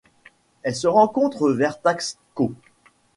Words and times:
Elle 0.63 0.75
se 0.75 0.87
rencontre 0.87 1.51
vers 1.51 1.79
Taxco. 1.79 2.55